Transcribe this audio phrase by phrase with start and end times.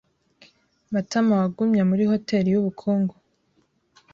[0.93, 3.15] Matamawagumye muri hoteri yubukungu.